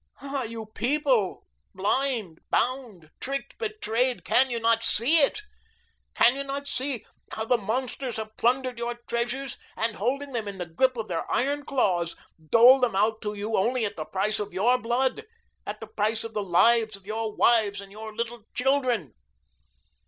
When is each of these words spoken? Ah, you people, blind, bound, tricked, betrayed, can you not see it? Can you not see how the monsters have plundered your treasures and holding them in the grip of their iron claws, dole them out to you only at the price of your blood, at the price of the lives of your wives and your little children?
Ah, 0.19 0.41
you 0.41 0.65
people, 0.65 1.45
blind, 1.75 2.39
bound, 2.49 3.11
tricked, 3.19 3.59
betrayed, 3.59 4.25
can 4.25 4.49
you 4.49 4.59
not 4.59 4.81
see 4.81 5.17
it? 5.19 5.43
Can 6.15 6.35
you 6.35 6.43
not 6.43 6.67
see 6.67 7.05
how 7.33 7.45
the 7.45 7.55
monsters 7.59 8.17
have 8.17 8.35
plundered 8.35 8.79
your 8.79 8.95
treasures 9.07 9.59
and 9.77 9.97
holding 9.97 10.31
them 10.31 10.47
in 10.47 10.57
the 10.57 10.65
grip 10.65 10.97
of 10.97 11.07
their 11.07 11.31
iron 11.31 11.65
claws, 11.65 12.15
dole 12.43 12.79
them 12.79 12.95
out 12.95 13.21
to 13.21 13.35
you 13.35 13.55
only 13.55 13.85
at 13.85 13.95
the 13.95 14.05
price 14.05 14.39
of 14.39 14.53
your 14.53 14.79
blood, 14.79 15.23
at 15.67 15.79
the 15.79 15.85
price 15.85 16.23
of 16.23 16.33
the 16.33 16.41
lives 16.41 16.95
of 16.95 17.05
your 17.05 17.35
wives 17.35 17.79
and 17.79 17.91
your 17.91 18.11
little 18.11 18.45
children? 18.55 19.13